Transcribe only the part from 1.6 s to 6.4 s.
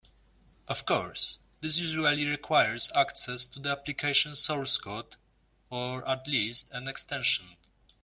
usually requires access to the application source code (or at